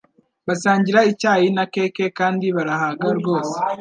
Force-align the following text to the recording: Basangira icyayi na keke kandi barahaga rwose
Basangira 0.47 0.99
icyayi 1.11 1.47
na 1.55 1.65
keke 1.73 2.05
kandi 2.19 2.45
barahaga 2.55 3.07
rwose 3.19 3.55